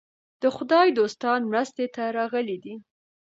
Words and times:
د 0.41 0.43
خدای 0.55 0.87
دوستان 0.99 1.39
مرستې 1.51 1.85
ته 1.95 2.03
راغلي 2.17 2.57
دي. 2.63 2.75